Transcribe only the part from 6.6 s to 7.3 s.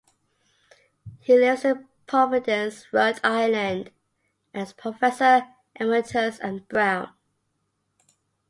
Brown.